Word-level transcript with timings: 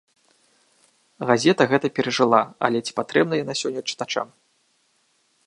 Газета 1.31 1.67
гэта 1.73 1.91
перажыла, 1.99 2.41
але 2.69 2.77
ці 2.85 2.97
патрэбна 3.01 3.33
яна 3.43 3.53
сёння 3.61 3.81
чытачам? 3.93 4.27